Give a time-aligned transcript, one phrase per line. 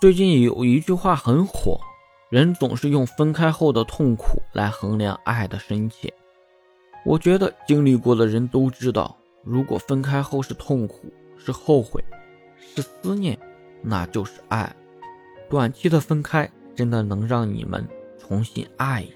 [0.00, 1.78] 最近有一句话很火
[2.30, 6.10] 人总是用分开后的痛苦来衡量爱的深浅。
[7.04, 12.02] 我觉得经历过的人都知道如果分开后是痛苦是后悔
[12.56, 13.38] 是思念
[13.82, 14.74] 那就是爱。
[15.50, 17.86] 短期的分开真的能让你们
[18.18, 19.06] 重新爱